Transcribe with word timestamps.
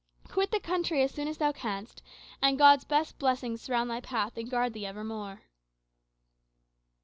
Quit 0.27 0.49
the 0.49 0.59
country 0.59 1.03
as 1.03 1.11
soon 1.11 1.27
as 1.27 1.37
thou 1.37 1.51
canst; 1.51 2.01
and 2.41 2.57
God's 2.57 2.85
best 2.85 3.19
blessings 3.19 3.61
surround 3.61 3.91
thy 3.91 4.01
path 4.01 4.35
and 4.35 4.49
guard 4.49 4.73
thee 4.73 4.87
evermore." 4.87 5.43